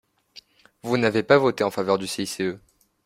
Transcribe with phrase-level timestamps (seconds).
[0.81, 2.41] Vous n’avez pas voté en faveur du CICE